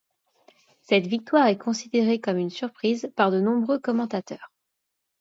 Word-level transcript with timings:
Cette 0.81 1.05
victoire 1.05 1.45
est 1.45 1.59
considérée 1.59 2.19
comme 2.19 2.39
une 2.39 2.49
surprise 2.49 3.11
par 3.15 3.29
de 3.29 3.39
nombreux 3.39 3.77
commentateurs. 3.77 4.51